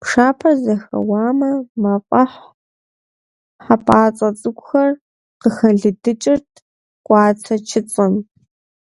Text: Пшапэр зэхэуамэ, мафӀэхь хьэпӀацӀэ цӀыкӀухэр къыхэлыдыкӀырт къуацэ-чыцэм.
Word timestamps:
Пшапэр 0.00 0.54
зэхэуамэ, 0.62 1.50
мафӀэхь 1.82 2.38
хьэпӀацӀэ 3.64 4.28
цӀыкӀухэр 4.40 4.90
къыхэлыдыкӀырт 5.40 6.50
къуацэ-чыцэм. 7.06 8.14